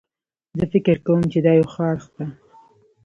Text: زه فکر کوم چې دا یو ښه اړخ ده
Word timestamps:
زه 0.57 0.65
فکر 0.73 0.97
کوم 1.05 1.19
چې 1.31 1.39
دا 1.45 1.51
یو 1.59 1.67
ښه 1.73 1.81
اړخ 1.91 2.05
ده 2.15 2.25